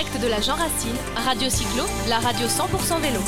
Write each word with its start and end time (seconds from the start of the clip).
direct 0.00 0.22
de 0.22 0.28
la 0.28 0.40
Jean 0.40 0.54
Racine, 0.54 0.96
Radio 1.26 1.50
Cyclo, 1.50 1.84
la 2.08 2.18
radio 2.18 2.46
100% 2.46 3.00
vélo. 3.00 3.20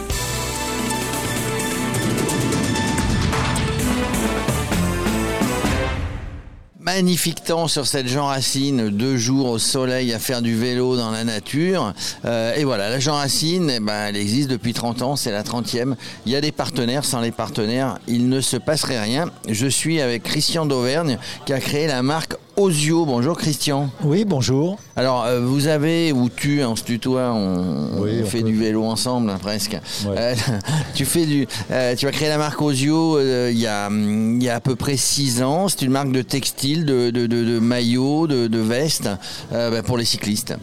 Magnifique 6.80 7.44
temps 7.44 7.68
sur 7.68 7.86
cette 7.86 8.08
Jean 8.08 8.26
Racine, 8.26 8.88
deux 8.88 9.16
jours 9.16 9.50
au 9.50 9.58
soleil 9.58 10.12
à 10.12 10.18
faire 10.18 10.40
du 10.40 10.56
vélo 10.56 10.96
dans 10.96 11.10
la 11.10 11.24
nature. 11.24 11.92
Euh, 12.24 12.54
et 12.54 12.64
voilà, 12.64 12.88
la 12.90 13.00
Jean 13.00 13.14
Racine, 13.14 13.70
eh 13.70 13.80
ben, 13.80 14.06
elle 14.08 14.16
existe 14.16 14.48
depuis 14.48 14.72
30 14.72 15.02
ans, 15.02 15.16
c'est 15.16 15.30
la 15.30 15.42
30e. 15.42 15.94
Il 16.26 16.32
y 16.32 16.36
a 16.36 16.40
des 16.40 16.52
partenaires, 16.52 17.04
sans 17.04 17.20
les 17.20 17.32
partenaires, 17.32 17.98
il 18.08 18.28
ne 18.28 18.40
se 18.40 18.56
passerait 18.56 19.00
rien. 19.00 19.30
Je 19.48 19.66
suis 19.66 20.00
avec 20.00 20.22
Christian 20.22 20.66
d'Auvergne 20.66 21.18
qui 21.44 21.52
a 21.52 21.60
créé 21.60 21.86
la 21.86 22.02
marque 22.02 22.34
Osio. 22.56 23.06
Bonjour 23.06 23.36
Christian. 23.38 23.88
Oui, 24.04 24.24
bonjour. 24.26 24.78
Alors, 24.96 25.24
euh, 25.24 25.40
vous 25.40 25.68
avez, 25.68 26.12
ou 26.12 26.28
tu, 26.28 26.62
on 26.64 26.76
se 26.76 26.84
tutoie, 26.84 27.32
on, 27.32 28.00
Oui, 28.02 28.18
on 28.20 28.22
on 28.24 28.26
fait 28.26 28.42
peut. 28.42 28.48
du 28.48 28.56
vélo 28.58 28.84
ensemble 28.84 29.30
hein, 29.30 29.38
presque. 29.40 29.72
Ouais. 30.06 30.14
Euh, 30.18 30.34
tu, 30.94 31.04
fais 31.04 31.24
du, 31.24 31.46
euh, 31.70 31.96
tu 31.96 32.06
as 32.06 32.10
créé 32.12 32.28
la 32.28 32.38
marque 32.38 32.60
Osio 32.60 33.16
euh, 33.18 33.50
il 33.52 33.58
y, 33.58 33.66
a, 33.66 33.88
y 33.90 34.48
a 34.48 34.54
à 34.56 34.60
peu 34.60 34.76
près 34.76 34.96
6 34.96 35.42
ans. 35.42 35.68
C'est 35.68 35.82
une 35.82 35.92
marque 35.92 36.12
de 36.12 36.22
textile, 36.22 36.84
de, 36.84 37.10
de, 37.10 37.26
de- 37.26 37.44
de 37.44 37.58
maillots, 37.58 38.26
de, 38.26 38.46
de 38.48 38.58
vestes 38.58 39.08
bah, 39.50 39.82
pour 39.82 39.96
les 39.96 40.04
cyclistes. 40.04 40.54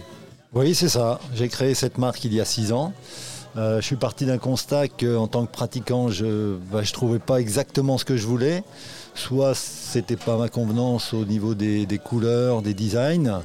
Oui, 0.53 0.73
c'est 0.75 0.89
ça. 0.89 1.19
J'ai 1.35 1.47
créé 1.47 1.73
cette 1.75 1.97
marque 1.97 2.23
il 2.23 2.33
y 2.33 2.41
a 2.41 2.45
six 2.45 2.71
ans. 2.71 2.91
Euh, 3.57 3.81
je 3.81 3.85
suis 3.85 3.95
parti 3.95 4.25
d'un 4.25 4.37
constat 4.37 4.87
qu'en 4.87 5.27
tant 5.27 5.45
que 5.45 5.51
pratiquant, 5.51 6.09
je 6.09 6.57
ne 6.71 6.91
trouvais 6.93 7.19
pas 7.19 7.39
exactement 7.41 7.97
ce 7.97 8.05
que 8.05 8.15
je 8.15 8.27
voulais. 8.27 8.63
Soit 9.15 9.55
c'était 9.55 10.15
pas 10.15 10.37
ma 10.37 10.49
convenance 10.49 11.13
au 11.13 11.25
niveau 11.25 11.55
des 11.55 11.99
couleurs, 12.03 12.61
des 12.61 12.73
designs, 12.73 13.41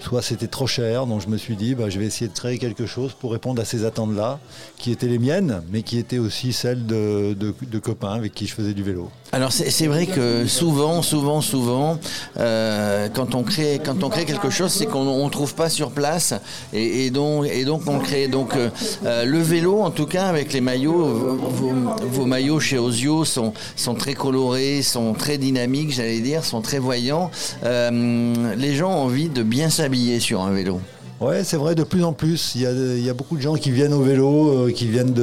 soit 0.00 0.22
c'était 0.22 0.46
trop 0.46 0.66
cher. 0.66 1.06
Donc 1.06 1.22
je 1.22 1.28
me 1.28 1.36
suis 1.36 1.56
dit, 1.56 1.74
bah, 1.74 1.88
je 1.88 1.98
vais 1.98 2.06
essayer 2.06 2.28
de 2.28 2.34
créer 2.36 2.58
quelque 2.58 2.86
chose 2.86 3.12
pour 3.18 3.32
répondre 3.32 3.60
à 3.60 3.64
ces 3.64 3.84
attentes-là, 3.84 4.38
qui 4.78 4.92
étaient 4.92 5.06
les 5.06 5.18
miennes, 5.18 5.62
mais 5.70 5.82
qui 5.82 5.98
étaient 5.98 6.18
aussi 6.18 6.52
celles 6.52 6.86
de, 6.86 7.34
de- 7.34 7.78
copains 7.78 8.14
avec 8.14 8.34
qui 8.34 8.46
je 8.46 8.54
faisais 8.54 8.72
du 8.74 8.82
vélo. 8.82 9.10
Alors 9.32 9.52
c'est 9.52 9.86
vrai 9.86 10.06
que 10.06 10.46
souvent, 10.46 11.02
souvent, 11.02 11.40
souvent, 11.40 11.98
euh, 12.38 13.08
quand 13.12 13.34
on 13.34 13.42
crée, 13.42 13.80
quand 13.84 14.02
on 14.02 14.08
crée 14.08 14.24
quelque 14.24 14.50
chose, 14.50 14.72
c'est 14.72 14.86
qu'on 14.86 15.24
ne 15.24 15.30
trouve 15.30 15.54
pas 15.54 15.68
sur 15.68 15.90
place, 15.90 16.32
et, 16.72 17.10
donc, 17.10 17.46
et 17.46 17.64
donc 17.64 17.82
on 17.86 17.98
crée. 17.98 18.28
Donc 18.28 18.54
euh, 18.54 18.70
euh, 19.04 19.24
le 19.24 19.40
vélo, 19.40 19.80
en 19.82 19.90
tout 19.90 20.06
cas 20.06 20.26
avec 20.26 20.52
les 20.52 20.60
maillots, 20.60 21.36
vos, 21.36 22.24
maillots 22.24 22.60
chez 22.60 22.78
Osio 22.78 23.24
sont, 23.24 23.52
sont 23.74 23.94
très 23.94 24.14
colorés, 24.14 24.82
sont 24.82 25.12
très 25.12 25.38
dynamiques, 25.38 25.92
j'allais 25.92 26.20
dire, 26.20 26.44
sont 26.44 26.62
très 26.62 26.78
voyants. 26.78 27.30
Les 27.62 28.74
gens 28.74 28.90
ont 28.90 29.04
envie 29.04 29.28
de 29.28 29.42
bien 29.42 29.70
s'habiller 29.70 29.85
sur 30.20 30.42
un 30.42 30.52
vélo. 30.52 30.80
Ouais, 31.18 31.44
c'est 31.44 31.56
vrai, 31.56 31.74
de 31.74 31.82
plus 31.82 32.04
en 32.04 32.12
plus. 32.12 32.54
Il 32.56 32.62
y 32.62 33.08
a, 33.08 33.14
beaucoup 33.14 33.36
de 33.36 33.42
gens 33.42 33.54
qui 33.54 33.70
viennent 33.70 33.94
au 33.94 34.02
vélo, 34.02 34.66
euh, 34.66 34.70
qui 34.70 34.86
viennent 34.86 35.14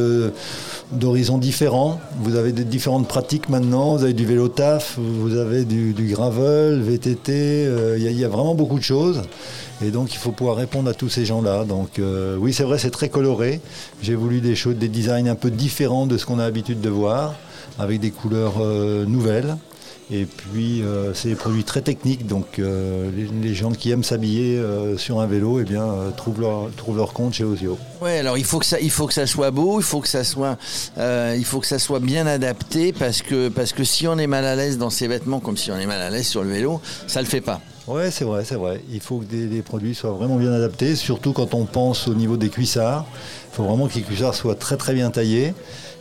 d'horizons 0.92 1.38
différents. 1.38 2.00
Vous 2.20 2.36
avez 2.36 2.52
des 2.52 2.64
différentes 2.64 3.08
pratiques 3.08 3.48
maintenant. 3.50 3.96
Vous 3.96 4.04
avez 4.04 4.14
du 4.14 4.26
vélo 4.26 4.48
taf, 4.48 4.98
vous 4.98 5.38
avez 5.38 5.66
du, 5.66 5.94
gravel, 6.12 6.82
VTT. 6.82 7.32
euh, 7.32 7.98
il, 8.00 8.20
y 8.20 8.26
a, 8.26 8.28
vraiment 8.28 8.56
beaucoup 8.56 8.80
de 8.80 8.84
choses. 8.84 9.22
Et 9.86 9.92
donc, 9.92 10.14
il 10.14 10.18
faut 10.18 10.32
pouvoir 10.32 10.56
répondre 10.56 10.90
à 10.90 10.96
tous 10.96 11.10
ces 11.10 11.26
gens-là. 11.26 11.64
Donc, 11.64 12.00
euh, 12.00 12.38
oui, 12.40 12.54
c'est 12.54 12.64
vrai, 12.64 12.80
c'est 12.80 12.92
très 12.92 13.10
coloré. 13.10 13.62
J'ai 14.02 14.16
voulu 14.16 14.42
des 14.42 14.56
choses, 14.56 14.76
des 14.76 14.90
designs 14.90 15.28
un 15.28 15.36
peu 15.36 15.52
différents 15.52 16.08
de 16.08 16.18
ce 16.18 16.26
qu'on 16.26 16.40
a 16.40 16.44
l'habitude 16.44 16.82
de 16.82 16.90
voir, 16.90 17.36
avec 17.78 18.00
des 18.00 18.12
couleurs 18.12 18.58
nouvelles. 19.06 19.58
Et 20.12 20.26
puis, 20.26 20.82
euh, 20.82 21.14
c'est 21.14 21.30
des 21.30 21.36
produits 21.36 21.64
très 21.64 21.82
techniques, 21.82 22.28
donc 22.28 22.60
euh, 22.60 23.10
les, 23.16 23.26
les 23.26 23.54
gens 23.56 23.72
qui 23.72 23.90
aiment 23.90 24.04
s'habiller 24.04 24.58
euh, 24.58 24.98
sur 24.98 25.22
un 25.22 25.28
vélo 25.28 25.60
eh 25.62 25.64
bien, 25.64 25.88
trouvent, 26.18 26.42
leur, 26.42 26.70
trouvent 26.76 26.98
leur 26.98 27.14
compte 27.14 27.34
chez 27.34 27.44
Osio. 27.44 27.78
Ouais, 28.02 28.20
alors 28.20 28.38
il 28.38 28.44
faut 28.44 28.60
que 28.60 28.66
ça, 28.66 28.80
il 28.80 28.92
faut 28.92 29.08
que 29.08 29.14
ça 29.14 29.26
soit 29.26 29.52
beau, 29.52 29.80
il 29.80 29.84
faut 29.84 30.02
que 30.02 30.10
ça 30.10 30.24
soit, 30.24 30.58
il 30.98 31.46
faut 31.46 31.60
que 31.60 31.68
ça 31.68 31.80
soit 31.80 32.00
bien 32.00 32.28
adapté 32.28 32.92
parce 32.92 33.22
que 33.22 33.48
parce 33.50 33.72
que 33.72 33.84
si 33.84 34.08
on 34.08 34.18
est 34.18 34.28
mal 34.28 34.46
à 34.46 34.56
l'aise 34.56 34.78
dans 34.78 34.90
ses 34.90 35.08
vêtements 35.08 35.40
comme 35.40 35.58
si 35.58 35.72
on 35.72 35.78
est 35.78 35.86
mal 35.86 36.02
à 36.02 36.10
l'aise 36.10 36.28
sur 36.28 36.44
le 36.44 36.50
vélo, 36.50 36.82
ça 37.08 37.22
le 37.22 37.28
fait 37.28 37.42
pas. 37.42 37.62
Ouais, 37.88 38.12
c'est 38.12 38.24
vrai, 38.24 38.46
c'est 38.46 38.56
vrai. 38.56 38.82
Il 38.92 39.02
faut 39.02 39.18
que 39.18 39.26
des, 39.26 39.48
des 39.48 39.62
produits 39.62 39.94
soient 39.94 40.12
vraiment 40.12 40.38
bien 40.38 40.54
adaptés, 40.54 40.96
surtout 40.96 41.34
quand 41.34 41.54
on 41.54 41.66
pense 41.66 42.08
au 42.08 42.14
niveau 42.14 42.38
des 42.38 42.50
cuissards. 42.50 43.06
Il 43.52 43.56
faut 43.56 43.64
vraiment 43.64 43.88
que 43.88 43.96
les 43.96 44.02
cuissards 44.02 44.36
soient 44.36 44.56
très 44.56 44.78
très 44.78 44.94
bien 44.94 45.10
taillés. 45.12 45.54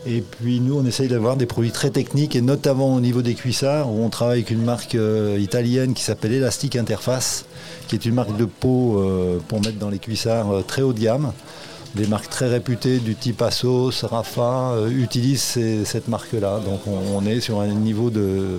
Et 0.05 0.21
puis 0.21 0.61
nous, 0.61 0.77
on 0.77 0.85
essaye 0.85 1.07
d'avoir 1.07 1.37
des 1.37 1.47
produits 1.47 1.71
très 1.71 1.91
techniques, 1.91 2.35
et 2.35 2.41
notamment 2.41 2.95
au 2.95 3.01
niveau 3.01 3.23
des 3.23 3.35
cuissards, 3.35 3.89
où 3.93 4.03
on 4.05 4.09
travaille 4.09 4.39
avec 4.39 4.51
une 4.51 4.65
marque 4.65 4.97
euh, 4.97 5.39
italienne 5.39 5.95
qui 5.95 6.03
s'appelle 6.03 6.33
Elastic 6.33 6.75
Interface, 6.75 7.45
qui 7.87 7.95
est 7.95 8.05
une 8.05 8.15
marque 8.15 8.37
de 8.37 8.45
peau 8.45 8.99
euh, 8.99 9.39
pour 9.47 9.61
mettre 9.61 9.79
dans 9.79 9.91
les 9.91 10.01
cuissards 10.01 10.51
euh, 10.51 10.63
très 10.63 10.83
haut 10.83 10.93
de 10.93 11.01
gamme. 11.01 11.33
Des 11.95 12.07
marques 12.07 12.31
très 12.31 12.49
réputées 12.49 13.01
du 13.01 13.15
type 13.15 13.43
Asos, 13.43 14.05
Rafa 14.05 14.73
euh, 14.73 14.89
utilisent 14.89 15.59
cette 15.85 16.09
marque-là. 16.09 16.59
Donc 16.65 16.81
on, 16.87 17.27
est 17.27 17.41
sur 17.41 17.61
un 17.61 17.67
niveau 17.67 18.09
de, 18.09 18.59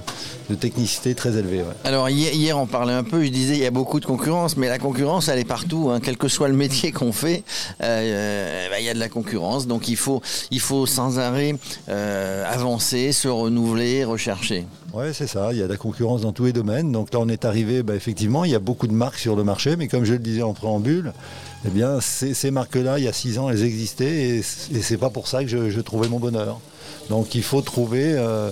technicité 0.60 1.16
très 1.16 1.36
élevé. 1.38 1.64
Alors 1.84 2.10
hier, 2.10 2.58
on 2.60 2.68
parlait 2.68 2.94
un 2.94 3.04
peu, 3.04 3.24
je 3.24 3.30
disais 3.30 3.56
il 3.56 3.64
y 3.64 3.66
a 3.66 3.72
beaucoup 3.72 4.00
de 4.00 4.06
concurrence, 4.06 4.56
mais 4.56 4.68
la 4.70 4.78
concurrence 4.78 5.30
elle 5.30 5.40
est 5.40 5.46
partout, 5.46 5.90
hein, 5.92 6.00
quel 6.02 6.18
que 6.18 6.28
soit 6.28 6.48
le 6.48 6.54
métier 6.54 6.92
qu'on 6.92 7.12
fait, 7.12 7.44
euh, 7.82 8.70
bah, 8.70 8.80
il 8.80 8.86
y 8.86 8.90
a 8.90 8.94
de 8.94 9.00
la 9.00 9.10
concurrence, 9.10 9.66
donc 9.66 9.88
il 9.88 9.98
faut 9.98 10.22
il 10.52 10.60
faut 10.60 10.86
sans 10.86 11.18
arrêt 11.18 11.56
euh, 11.90 12.46
avancer, 12.54 13.14
se 13.14 13.28
renouveler, 13.28 14.04
rechercher. 14.04 14.66
Ouais, 14.94 15.12
c'est 15.12 15.26
ça. 15.26 15.50
Il 15.54 15.58
y 15.58 15.62
a 15.62 15.66
de 15.66 15.72
la 15.72 15.78
concurrence 15.78 16.22
dans 16.22 16.34
tous 16.34 16.46
les 16.46 16.54
domaines. 16.54 16.92
Donc 16.92 17.12
là, 17.14 17.20
on 17.20 17.28
est 17.28 17.46
arrivé, 17.46 17.82
bah, 17.82 17.96
effectivement, 17.96 18.46
il 18.46 18.52
y 18.52 18.56
a 18.56 18.60
beaucoup 18.60 18.88
de 18.88 18.94
marques 18.94 19.18
sur 19.18 19.36
le 19.36 19.44
marché, 19.44 19.76
mais 19.76 19.88
comme 19.88 20.06
je 20.06 20.14
le 20.14 20.20
disais 20.20 20.44
en 20.44 20.54
préambule, 20.54 21.14
eh 21.66 21.70
ces, 22.02 22.52
marques-là, 22.52 23.00
il 23.00 23.06
y 23.06 23.08
a 23.08 23.14
six 23.14 23.40
ans, 23.40 23.50
elles 23.50 23.64
existaient 23.64 24.38
et, 24.38 24.42
c'est 24.44 24.98
pas 24.98 25.10
pour 25.10 25.28
ça 25.28 25.44
que 25.44 25.50
je 25.50 25.82
trouvais 25.82 26.08
mon 26.08 26.20
bonheur. 26.20 26.60
Donc 27.10 27.36
il 27.36 27.44
faut 27.44 27.62
trouver 27.62 28.14
euh, 28.14 28.52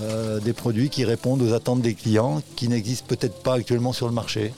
euh, 0.00 0.40
des 0.40 0.52
produits 0.52 0.90
qui 0.90 1.04
répondent 1.04 1.42
aux 1.42 1.52
attentes 1.52 1.82
des 1.82 1.94
clients, 1.94 2.42
qui 2.56 2.68
n'existent 2.68 3.06
peut-être 3.08 3.42
pas 3.42 3.54
actuellement 3.54 3.92
sur 3.92 4.06
le 4.06 4.12
marché. 4.12 4.52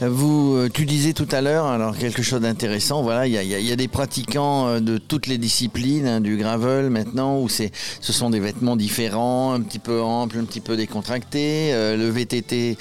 Vous, 0.00 0.56
euh, 0.56 0.68
tu 0.72 0.86
disais 0.86 1.12
tout 1.12 1.28
à 1.30 1.40
l'heure, 1.40 1.66
alors 1.66 1.96
quelque 1.96 2.22
chose 2.22 2.40
d'intéressant, 2.40 3.02
voilà, 3.02 3.26
il 3.26 3.32
y 3.32 3.72
a, 3.72 3.76
des 3.76 3.88
pratiquants 3.88 4.80
de 4.80 4.98
toutes 4.98 5.26
les 5.26 5.38
disciplines, 5.38 6.06
hein, 6.06 6.20
du 6.20 6.36
gravel 6.36 6.90
maintenant, 6.90 7.40
où 7.40 7.48
ce 7.48 7.68
sont 8.00 8.30
des 8.30 8.40
vêtements 8.40 8.76
différents, 8.76 9.52
un 9.52 9.60
petit 9.60 9.78
peu 9.78 10.02
amples, 10.02 10.38
un 10.38 10.44
petit 10.44 10.60
peu 10.60 10.76
décontractés. 10.76 11.72
Le 11.72 12.08
VTT, 12.08 12.76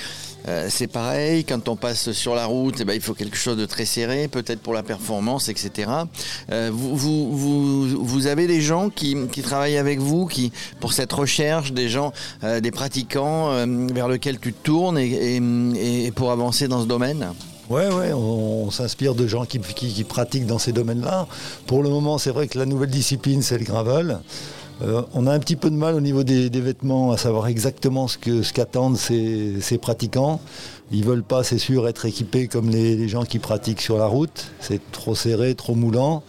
euh, 0.47 0.67
c'est 0.69 0.87
pareil, 0.87 1.43
quand 1.43 1.67
on 1.69 1.75
passe 1.75 2.11
sur 2.11 2.35
la 2.35 2.45
route, 2.45 2.75
eh 2.79 2.85
ben, 2.85 2.93
il 2.93 3.01
faut 3.01 3.13
quelque 3.13 3.37
chose 3.37 3.57
de 3.57 3.65
très 3.65 3.85
serré, 3.85 4.27
peut-être 4.27 4.59
pour 4.59 4.73
la 4.73 4.83
performance, 4.83 5.49
etc. 5.49 5.91
Euh, 6.51 6.69
vous, 6.71 8.27
avez 8.27 8.47
des 8.47 8.61
gens 8.61 8.89
qui, 8.89 9.15
travaillent 9.43 9.77
avec 9.77 9.99
vous, 9.99 10.25
qui, 10.25 10.51
pour 10.79 10.93
cette 10.93 11.11
recherche, 11.13 11.73
des 11.73 11.89
gens, 11.89 12.13
euh, 12.43 12.59
des 12.59 12.71
pratiquants 12.71 13.51
vers 13.93 14.07
lesquels 14.07 14.39
tu 14.39 14.53
te 14.53 14.63
tournes 14.63 14.97
et, 14.97 16.11
pour 16.15 16.31
avancer 16.31 16.67
dans 16.67 16.81
ce 16.81 16.87
domaine? 16.87 17.27
Ouais, 17.69 17.87
ouais, 17.87 18.11
on, 18.13 18.69
s'inspire 18.69 19.15
de 19.15 19.27
gens 19.27 19.45
qui 19.45 19.59
pratiquent 20.03 20.45
dans 20.45 20.59
ces 20.59 20.71
domaines-là. 20.71 21.27
Pour 21.67 21.83
le 21.83 21.89
moment, 21.89 22.17
c'est 22.17 22.31
vrai 22.31 22.47
que 22.47 22.59
la 22.59 22.65
nouvelle 22.65 22.89
discipline, 22.89 23.41
c'est 23.41 23.57
le 23.57 23.65
gravel. 23.65 24.19
Euh, 24.83 25.03
on 25.13 25.27
a 25.27 25.33
un 25.33 25.39
petit 25.39 25.55
peu 25.55 25.69
de 25.69 25.75
mal 25.75 25.95
au 25.95 26.01
niveau 26.01 26.23
des, 26.23 26.49
vêtements 26.49 27.11
à 27.11 27.17
savoir 27.17 27.47
exactement 27.47 28.07
ce 28.07 28.17
qu'attendent 28.51 28.97
ces, 28.97 29.77
pratiquants. 29.79 30.39
Ils 30.93 31.05
veulent 31.05 31.23
pas, 31.23 31.43
c'est 31.43 31.57
sûr, 31.57 31.87
être 31.87 32.05
équipés 32.05 32.47
comme 32.47 32.69
les, 32.69 33.07
gens 33.07 33.23
qui 33.23 33.39
pratiquent 33.39 33.79
sur 33.79 33.97
la 33.97 34.07
route. 34.07 34.47
C'est 34.59 34.81
trop 34.91 35.15
serré, 35.15 35.55
trop 35.55 35.73
moulant. 35.73 36.23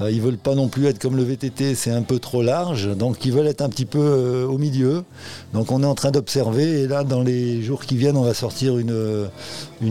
Euh, 0.00 0.10
ils 0.10 0.22
veulent 0.22 0.38
pas 0.38 0.54
non 0.54 0.68
plus 0.68 0.86
être 0.86 0.98
comme 0.98 1.16
le 1.16 1.22
VTT, 1.22 1.74
c'est 1.74 1.90
un 1.90 2.02
peu 2.02 2.18
trop 2.18 2.42
large. 2.42 2.96
Donc 2.96 3.24
ils 3.26 3.32
veulent 3.32 3.46
être 3.46 3.60
un 3.60 3.68
petit 3.68 3.84
peu 3.84 3.98
euh, 4.00 4.46
au 4.46 4.56
milieu. 4.56 5.04
Donc 5.52 5.70
on 5.70 5.82
est 5.82 5.86
en 5.86 5.94
train 5.94 6.12
d'observer. 6.12 6.82
Et 6.82 6.86
là, 6.86 7.04
dans 7.04 7.22
les 7.22 7.60
jours 7.62 7.84
qui 7.84 7.96
viennent, 7.96 8.16
on 8.16 8.24
va 8.24 8.34
sortir 8.34 8.78
une, 8.78 8.90
euh, 8.90 9.26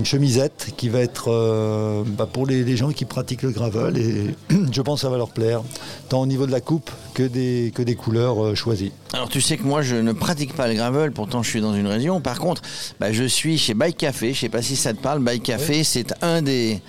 chemisette 0.03 0.71
qui 0.75 0.89
va 0.89 0.99
être 0.99 2.03
bah, 2.17 2.27
pour 2.31 2.47
les, 2.47 2.63
les 2.63 2.77
gens 2.77 2.91
qui 2.91 3.05
pratiquent 3.05 3.43
le 3.43 3.51
gravel. 3.51 3.97
Et 3.97 4.35
je 4.71 4.81
pense 4.81 5.01
que 5.01 5.01
ça 5.01 5.09
va 5.09 5.17
leur 5.17 5.29
plaire, 5.29 5.61
tant 6.09 6.21
au 6.21 6.25
niveau 6.25 6.47
de 6.47 6.51
la 6.51 6.61
coupe 6.61 6.89
que 7.15 7.23
des, 7.23 7.71
que 7.73 7.81
des 7.81 7.95
couleurs 7.95 8.43
euh, 8.43 8.53
choisies. 8.53 8.91
Alors 9.13 9.29
tu 9.29 9.41
sais 9.41 9.57
que 9.57 9.63
moi 9.63 9.81
je 9.81 9.95
ne 9.95 10.11
pratique 10.11 10.53
pas 10.53 10.67
le 10.67 10.75
gravel, 10.75 11.11
pourtant 11.11 11.41
je 11.41 11.49
suis 11.49 11.61
dans 11.61 11.73
une 11.73 11.87
région. 11.87 12.21
Par 12.21 12.37
contre, 12.39 12.61
bah, 12.99 13.11
je 13.11 13.23
suis 13.23 13.57
chez 13.57 13.73
Bike 13.73 13.97
Café, 13.97 14.33
je 14.33 14.39
sais 14.41 14.49
pas 14.49 14.61
si 14.61 14.75
ça 14.75 14.93
te 14.93 15.01
parle. 15.01 15.21
Bike 15.23 15.41
Café, 15.43 15.83
c'est 15.83 16.13
un 16.21 16.43
des 16.43 16.81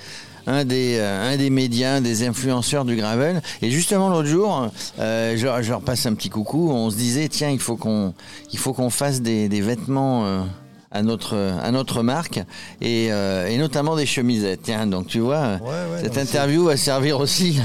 un 0.49 0.65
des, 0.65 0.97
euh, 0.99 1.33
un 1.33 1.37
des 1.37 1.51
médias, 1.51 2.01
des 2.01 2.25
influenceurs 2.25 2.85
du 2.85 2.95
gravel. 2.95 3.43
Et 3.63 3.71
justement 3.71 4.09
l'autre 4.11 4.29
jour, 4.29 4.69
euh, 5.01 5.33
je, 5.37 5.63
je 5.63 5.71
leur 5.71 5.81
passe 5.81 6.07
un 6.07 6.15
petit 6.15 6.29
coucou. 6.29 6.71
On 6.71 6.91
se 6.91 6.97
disait 6.97 7.29
tiens 7.29 7.51
il 7.51 7.59
faut 7.59 7.77
qu'on 7.77 8.13
il 8.53 8.59
faut 8.59 8.73
qu'on 8.73 8.91
fasse 8.91 9.23
des, 9.23 9.49
des 9.49 9.61
vêtements. 9.61 10.25
euh, 10.27 10.41
à 10.97 11.03
notre, 11.03 11.37
à 11.63 11.71
notre 11.71 12.03
marque 12.03 12.39
et, 12.81 13.09
euh, 13.11 13.49
et 13.49 13.59
notamment 13.59 13.97
des 13.97 14.07
chemisettes. 14.07 14.61
Tiens, 14.65 14.87
donc 14.87 15.07
tu 15.07 15.21
vois, 15.21 15.59
cette 16.01 16.17
interview 16.17 16.65
va 16.65 16.77
servir 16.77 17.21
aussi 17.21 17.61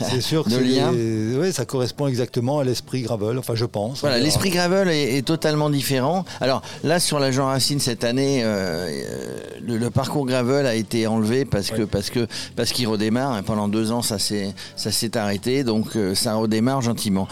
c'est 0.00 0.20
sûr 0.20 0.44
de 0.44 0.56
lien. 0.56 0.92
Oui, 0.92 1.52
ça 1.52 1.64
correspond 1.64 2.06
exactement 2.06 2.58
à 2.58 2.64
l'esprit 2.64 3.02
Gravel, 3.02 3.38
enfin 3.38 3.54
je 3.54 3.66
pense. 3.66 4.00
Voilà, 4.00 4.18
l'esprit 4.18 4.50
Gravel 4.50 4.88
est, 4.88 5.20
totalement 5.26 5.68
différent. 5.68 6.24
Alors 6.40 6.62
là, 6.82 6.98
sur 6.98 7.20
la 7.20 7.30
Jean 7.30 7.46
Racine 7.46 7.78
cette 7.78 8.04
année, 8.04 8.42
le, 8.42 9.90
parcours 9.90 10.24
Gravel 10.24 10.66
a 10.66 10.74
été 10.74 11.06
enlevé 11.06 11.44
parce 11.44 11.70
que 11.70 11.82
parce 11.82 12.10
que 12.10 12.26
parce 12.56 12.72
qu'il 12.72 12.88
redémarre. 12.88 13.42
Pendant 13.42 13.68
deux 13.68 13.92
ans, 13.92 14.02
ça 14.02 14.18
s'est 14.18 14.54
ça 14.76 14.90
s'est 14.90 15.16
arrêté, 15.16 15.64
donc 15.64 15.90
ça 16.14 16.34
redémarre 16.34 16.80
gentiment. 16.80 17.28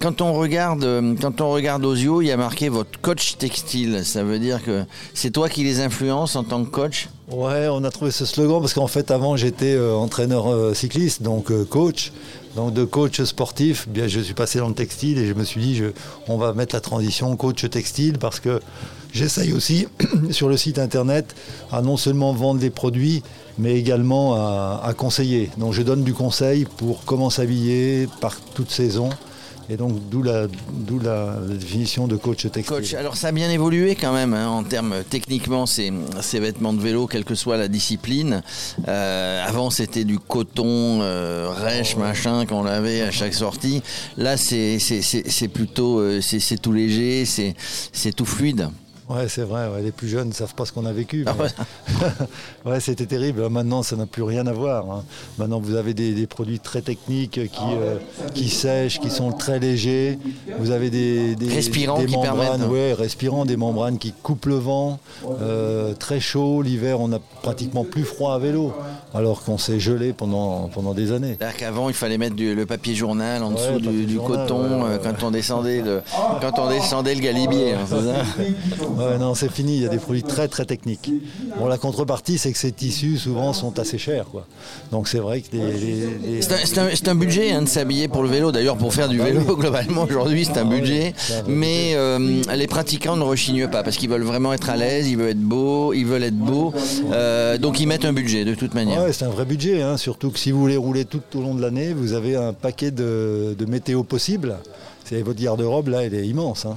quand 0.00 0.20
on 0.20 0.34
regarde 0.34 0.86
quand 1.20 1.40
on 1.40 1.50
regarde 1.50 1.84
Osio, 1.84 2.22
il 2.22 2.26
y 2.26 2.32
a 2.32 2.36
marqué 2.36 2.68
votre 2.68 3.00
coach 3.00 3.36
textile. 3.38 4.04
Ça 4.04 4.22
veut 4.22 4.38
dire 4.38 4.62
que 4.62 4.84
c'est 5.14 5.30
toi 5.30 5.48
qui 5.48 5.64
les 5.64 5.80
influences 5.80 6.36
en 6.36 6.44
tant 6.44 6.64
que 6.64 6.70
coach 6.70 7.08
Ouais, 7.30 7.68
on 7.70 7.84
a 7.84 7.90
trouvé 7.90 8.10
ce 8.10 8.24
slogan 8.24 8.60
parce 8.60 8.74
qu'en 8.74 8.86
fait 8.86 9.10
avant 9.10 9.36
j'étais 9.36 9.74
euh, 9.74 9.94
entraîneur 9.94 10.52
euh, 10.52 10.74
cycliste, 10.74 11.22
donc 11.22 11.50
euh, 11.50 11.64
coach. 11.64 12.12
Donc 12.56 12.74
de 12.74 12.84
coach 12.84 13.22
sportif, 13.22 13.88
bien 13.88 14.08
je 14.08 14.20
suis 14.20 14.34
passé 14.34 14.58
dans 14.58 14.68
le 14.68 14.74
textile 14.74 15.18
et 15.18 15.26
je 15.26 15.32
me 15.32 15.44
suis 15.44 15.60
dit 15.60 15.82
on 16.28 16.36
va 16.36 16.52
mettre 16.52 16.74
la 16.74 16.80
transition 16.80 17.34
coach 17.34 17.68
textile 17.70 18.18
parce 18.18 18.40
que 18.40 18.60
j'essaye 19.14 19.54
aussi 19.54 19.88
sur 20.30 20.50
le 20.50 20.58
site 20.58 20.78
internet 20.78 21.34
à 21.70 21.80
non 21.80 21.96
seulement 21.96 22.34
vendre 22.34 22.60
des 22.60 22.68
produits 22.68 23.22
mais 23.58 23.78
également 23.78 24.34
à, 24.34 24.82
à 24.84 24.92
conseiller. 24.92 25.50
Donc 25.56 25.72
je 25.72 25.80
donne 25.80 26.04
du 26.04 26.12
conseil 26.12 26.66
pour 26.76 27.04
comment 27.06 27.30
s'habiller 27.30 28.06
par 28.20 28.38
toute 28.54 28.70
saison. 28.70 29.08
Et 29.70 29.76
donc, 29.76 29.96
d'où 30.10 30.22
la, 30.22 30.46
la, 31.02 31.36
définition 31.48 32.08
de 32.08 32.16
coach 32.16 32.42
textile. 32.42 32.64
Coach, 32.64 32.94
alors 32.94 33.16
ça 33.16 33.28
a 33.28 33.32
bien 33.32 33.50
évolué 33.50 33.94
quand 33.94 34.12
même 34.12 34.34
hein, 34.34 34.48
en 34.48 34.64
termes 34.64 34.96
techniquement, 35.08 35.66
ces, 35.66 35.92
ces, 36.20 36.40
vêtements 36.40 36.72
de 36.72 36.80
vélo, 36.80 37.06
quelle 37.06 37.24
que 37.24 37.34
soit 37.34 37.56
la 37.56 37.68
discipline. 37.68 38.42
Euh, 38.88 39.44
avant, 39.46 39.70
c'était 39.70 40.04
du 40.04 40.18
coton, 40.18 41.00
euh, 41.02 41.48
rêche, 41.50 41.96
machin, 41.96 42.46
qu'on 42.46 42.66
avait 42.66 43.02
à 43.02 43.10
chaque 43.10 43.34
sortie. 43.34 43.82
Là, 44.16 44.36
c'est 44.36 44.78
plutôt, 45.52 46.00
euh, 46.00 46.20
c'est 46.20 46.60
tout 46.60 46.72
léger, 46.72 47.24
c'est 47.24 48.12
tout 48.12 48.26
fluide. 48.26 48.68
Ouais, 49.12 49.28
c'est 49.28 49.42
vrai. 49.42 49.68
les 49.82 49.92
plus 49.92 50.08
jeunes 50.08 50.28
ne 50.28 50.32
savent 50.32 50.54
pas 50.54 50.64
ce 50.64 50.72
qu'on 50.72 50.86
a 50.86 50.92
vécu. 50.92 51.24
Ah 51.26 51.34
ouais, 52.64 52.80
c'était 52.80 53.06
terrible. 53.06 53.46
Maintenant, 53.48 53.82
ça 53.82 53.96
n'a 53.96 54.06
plus 54.06 54.22
rien 54.22 54.46
à 54.46 54.52
voir. 54.52 54.90
Hein. 54.90 55.04
Maintenant, 55.38 55.60
vous 55.60 55.74
avez 55.74 55.92
des, 55.92 56.26
produits 56.26 56.60
très 56.60 56.80
techniques 56.80 57.32
qui, 57.50 57.60
euh, 57.62 57.96
qui 58.34 58.48
sèchent, 58.48 59.00
qui 59.00 59.10
sont 59.10 59.32
très 59.32 59.58
légers. 59.58 60.18
Vous 60.58 60.70
avez 60.70 60.88
des, 60.88 61.34
des 61.34 61.48
respirants 61.48 61.98
des 61.98 62.06
qui 62.06 62.16
membranes, 62.16 62.64
ouais, 62.64 62.94
respirants, 62.94 63.44
des 63.44 63.56
membranes 63.56 63.98
qui 63.98 64.12
coupent 64.12 64.46
le 64.46 64.54
vent. 64.54 64.98
Euh, 65.40 65.92
très 65.94 66.20
chaud. 66.20 66.62
L'hiver, 66.62 67.00
on 67.00 67.12
a 67.12 67.18
pratiquement 67.42 67.84
plus 67.84 68.04
froid 68.04 68.34
à 68.34 68.38
vélo, 68.38 68.72
alors 69.14 69.42
qu'on 69.42 69.58
s'est 69.58 69.80
gelé 69.80 70.12
pendant, 70.12 70.68
pendant 70.68 70.94
des 70.94 71.12
années. 71.12 71.36
Qu'avant, 71.58 71.88
il 71.88 71.94
fallait 71.94 72.18
mettre 72.18 72.36
le 72.38 72.64
papier 72.64 72.94
journal 72.94 73.42
en 73.42 73.50
dessous 73.50 73.78
du, 73.78 74.18
coton 74.18 74.84
euh, 74.84 74.98
quand 75.02 75.26
on 75.26 75.30
descendait 75.30 75.82
le 75.82 76.02
quand 76.40 76.58
on 76.58 76.68
descendait 76.68 77.14
le 77.14 77.20
galibier. 77.20 77.74
Hein, 77.74 77.78
Ouais, 79.10 79.18
non, 79.18 79.34
c'est 79.34 79.50
fini. 79.50 79.76
Il 79.76 79.82
y 79.82 79.86
a 79.86 79.88
des 79.88 79.98
produits 79.98 80.22
très 80.22 80.48
très 80.48 80.64
techniques. 80.64 81.10
Bon, 81.58 81.66
la 81.66 81.78
contrepartie, 81.78 82.38
c'est 82.38 82.52
que 82.52 82.58
ces 82.58 82.72
tissus 82.72 83.18
souvent 83.18 83.52
sont 83.52 83.78
assez 83.78 83.98
chers, 83.98 84.26
quoi. 84.26 84.46
Donc 84.90 85.08
c'est 85.08 85.18
vrai 85.18 85.40
que 85.40 85.56
les. 85.56 86.42
C'est 86.42 87.08
un, 87.08 87.14
budget 87.14 87.52
hein, 87.52 87.62
de 87.62 87.68
s'habiller 87.68 88.08
pour 88.08 88.22
le 88.22 88.28
vélo. 88.28 88.52
D'ailleurs, 88.52 88.76
pour 88.76 88.92
faire 88.94 89.08
du 89.08 89.18
vélo, 89.18 89.56
globalement 89.56 90.02
aujourd'hui, 90.02 90.44
c'est 90.44 90.58
un 90.58 90.68
ah 90.68 90.74
budget. 90.74 91.14
Mais 91.46 91.92
euh, 91.94 92.42
les 92.54 92.66
pratiquants 92.66 93.16
ne 93.16 93.22
rechignent 93.22 93.68
pas 93.68 93.82
parce 93.82 93.96
qu'ils 93.96 94.10
veulent 94.10 94.22
vraiment 94.22 94.52
être 94.52 94.70
à 94.70 94.76
l'aise, 94.76 95.08
ils 95.08 95.16
veulent 95.16 95.30
être 95.30 95.40
beaux, 95.40 95.92
ils 95.92 96.06
veulent 96.06 96.24
être 96.24 96.36
beaux. 96.36 96.72
Euh, 97.12 97.58
donc 97.58 97.80
ils 97.80 97.86
mettent 97.86 98.04
un 98.04 98.12
budget 98.12 98.44
de 98.44 98.54
toute 98.54 98.74
manière. 98.74 99.02
Ouais, 99.02 99.12
c'est 99.12 99.24
un 99.24 99.30
vrai 99.30 99.44
budget. 99.44 99.82
Hein. 99.82 99.96
surtout 99.96 100.30
que 100.30 100.38
si 100.38 100.50
vous 100.50 100.60
voulez 100.60 100.76
rouler 100.76 101.04
tout 101.04 101.22
au 101.34 101.40
long 101.40 101.54
de 101.54 101.62
l'année, 101.62 101.92
vous 101.92 102.12
avez 102.12 102.36
un 102.36 102.52
paquet 102.52 102.90
de, 102.90 103.56
météo 103.68 104.02
possible. 104.02 104.56
C'est 105.04 105.22
votre 105.22 105.40
garde-robe 105.40 105.88
là, 105.88 106.04
elle 106.04 106.14
est 106.14 106.26
immense. 106.26 106.66
Hein. 106.66 106.76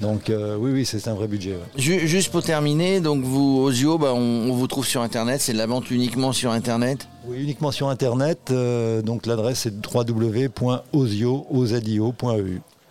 Donc 0.00 0.30
euh, 0.30 0.56
oui, 0.58 0.70
oui, 0.72 0.86
c'est 0.86 1.08
un 1.08 1.14
vrai 1.14 1.28
budget. 1.28 1.56
Juste 1.76 2.30
pour 2.32 2.42
terminer, 2.42 3.00
donc 3.00 3.22
vous, 3.22 3.60
Osio, 3.62 3.98
bah, 3.98 4.14
on, 4.14 4.52
vous 4.52 4.66
trouve 4.66 4.86
sur 4.86 5.02
Internet, 5.02 5.40
c'est 5.40 5.52
de 5.52 5.58
la 5.58 5.66
vente 5.66 5.90
uniquement 5.90 6.32
sur 6.32 6.52
Internet? 6.52 7.06
Oui, 7.26 7.42
uniquement 7.42 7.70
sur 7.70 7.88
Internet. 7.88 8.50
Euh, 8.50 9.02
donc 9.02 9.26
l'adresse 9.26 9.66
est 9.66 9.74
www.osio.eu. 9.94 10.50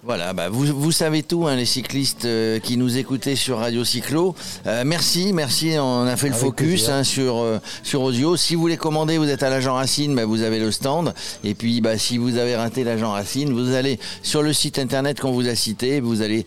Voilà, 0.01 0.31
bah 0.31 0.48
vous, 0.48 0.66
vous, 0.66 0.94
savez 0.94 1.24
tout, 1.24 1.46
hein, 1.46 1.57
les 1.57 1.66
cyclistes 1.66 2.24
euh, 2.24 2.60
qui 2.60 2.78
nous 2.78 2.98
écoutaient 2.98 3.36
sur 3.36 3.57
Radio 3.57 3.84
Cyclo. 3.84 4.34
Euh, 4.66 4.84
merci, 4.86 5.34
merci, 5.34 5.75
on 5.78 6.07
a 6.07 6.16
fait 6.16 6.30
le 6.30 6.36
focus 6.36 6.88
hein, 6.88 7.04
sur, 7.04 7.40
euh, 7.40 7.60
sur 7.84 8.04
Osio. 8.04 8.38
Si 8.38 8.56
vous 8.56 8.62
voulez 8.62 8.78
commander, 8.78 9.18
vous 9.18 9.28
êtes 9.28 9.44
à 9.44 9.50
l'agent 9.50 9.74
Racine, 9.74 10.16
bah, 10.16 10.24
vous 10.24 10.42
avez 10.42 10.60
le 10.60 10.72
stand. 10.72 11.13
Et 11.44 11.54
puis, 11.54 11.81
bah, 11.81 11.98
si 11.98 12.18
vous 12.18 12.38
avez 12.38 12.56
raté 12.56 12.86
l'agent 12.86 13.12
Racine, 13.12 13.51
vous 13.51 13.74
allez 13.74 14.00
sur 14.24 14.42
le 14.42 14.54
site 14.54 14.80
internet 14.80 15.19
qu'on 15.19 15.34
vous 15.34 15.50
a 15.50 15.56
cité. 15.56 16.00
Vous 16.00 16.22
allez, 16.22 16.46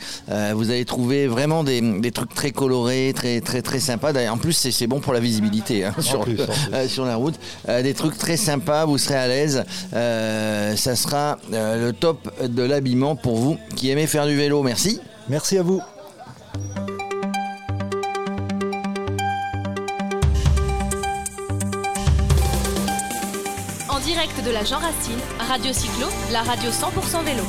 vous 0.54 0.70
allez 0.70 0.87
trouver 0.87 1.26
vraiment 1.26 1.62
des, 1.62 1.82
des, 1.82 2.10
trucs 2.10 2.32
très 2.32 2.52
colorés, 2.52 3.12
très, 3.14 3.43
très, 3.43 3.60
très 3.60 3.81
sympas. 3.81 4.12
En 4.31 4.38
plus, 4.38 4.54
c'est 4.54 4.87
bon 4.87 5.00
pour 5.00 5.12
la 5.12 5.20
visibilité 5.20 5.84
hein, 5.84 5.94
sur, 6.00 6.25
sur 6.88 7.04
la 7.04 7.16
route. 7.16 7.34
des 7.69 7.93
trucs 7.93 8.16
très 8.16 8.38
sympas, 8.38 8.87
vous 8.87 8.96
serez 8.96 9.16
à 9.16 9.28
l'aise. 9.28 9.64
ça 9.93 10.96
sera 10.96 11.38
le 11.50 11.90
top 11.93 12.32
de 12.43 12.62
l'habillement 12.62 13.14
pour 13.14 13.37
vous 13.37 13.41
vous 13.42 13.58
qui 13.76 13.90
aimez 13.90 14.06
faire 14.06 14.26
du 14.26 14.36
vélo. 14.36 14.62
Merci. 14.62 15.00
Merci 15.28 15.58
à 15.58 15.62
vous. 15.62 15.80
En 23.88 23.98
direct 24.00 24.44
de 24.44 24.50
la 24.50 24.64
Jean 24.64 24.78
Racine, 24.78 25.18
Radio 25.48 25.72
Cyclo, 25.72 26.06
la 26.30 26.42
radio 26.42 26.70
100% 26.70 27.24
vélo. 27.24 27.42